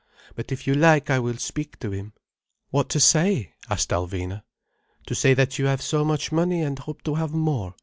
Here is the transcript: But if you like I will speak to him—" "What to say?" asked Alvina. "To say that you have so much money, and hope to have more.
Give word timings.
But 0.33 0.51
if 0.51 0.65
you 0.65 0.73
like 0.73 1.11
I 1.11 1.19
will 1.19 1.37
speak 1.37 1.77
to 1.77 1.91
him—" 1.91 2.13
"What 2.71 2.89
to 2.89 2.99
say?" 2.99 3.53
asked 3.69 3.91
Alvina. 3.91 4.41
"To 5.05 5.13
say 5.13 5.35
that 5.35 5.59
you 5.59 5.67
have 5.67 5.83
so 5.83 6.03
much 6.03 6.31
money, 6.31 6.63
and 6.63 6.79
hope 6.79 7.03
to 7.03 7.13
have 7.13 7.33
more. 7.33 7.75